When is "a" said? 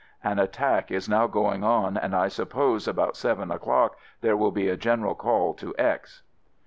4.67-4.75